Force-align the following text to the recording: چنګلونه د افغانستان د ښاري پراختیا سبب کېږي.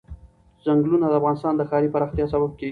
چنګلونه 0.63 1.05
د 1.09 1.13
افغانستان 1.19 1.53
د 1.55 1.61
ښاري 1.69 1.89
پراختیا 1.93 2.25
سبب 2.33 2.51
کېږي. 2.59 2.69